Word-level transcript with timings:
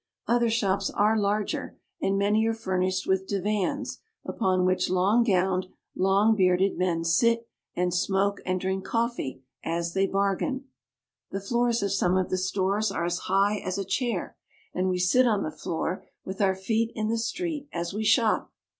Other 0.25 0.49
shops 0.49 0.89
are 0.89 1.15
larger; 1.15 1.77
and 2.01 2.17
many 2.17 2.47
are 2.47 2.55
furnished 2.55 3.05
with 3.05 3.27
divans 3.27 3.99
upon 4.25 4.65
which 4.65 4.89
long 4.89 5.23
gowned, 5.23 5.67
long 5.95 6.35
bearded 6.35 6.75
men 6.75 7.03
sit, 7.03 7.47
and 7.75 7.93
smoke 7.93 8.41
and 8.43 8.59
drink 8.59 8.83
coffee 8.83 9.43
as 9.63 9.93
they 9.93 10.07
bar 10.07 10.35
gain. 10.35 10.63
The 11.29 11.39
floors 11.39 11.83
of 11.83 11.91
some 11.93 12.17
of 12.17 12.31
the 12.31 12.39
stores 12.39 12.91
are 12.91 13.05
as 13.05 13.19
high 13.29 13.57
as 13.57 13.77
a 13.77 13.85
chair, 13.85 14.35
and 14.73 14.89
we 14.89 14.97
sit 14.97 15.27
on 15.27 15.43
the 15.43 15.51
floor 15.51 16.03
with 16.25 16.41
our 16.41 16.55
feet 16.55 16.91
in 16.95 17.07
the 17.09 17.17
street 17.19 17.69
as 17.71 17.93
we 17.93 18.03
shop. 18.03 18.51